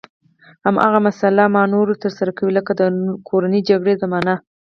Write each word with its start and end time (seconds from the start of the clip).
هماغه 0.65 0.99
مسلحانه 1.07 1.53
مانورونه 1.55 2.01
ترسره 2.03 2.31
کوي 2.37 2.51
لکه 2.59 2.71
د 2.79 2.81
کورنۍ 3.29 3.61
جګړې 3.69 3.93
زمانه. 4.03 4.35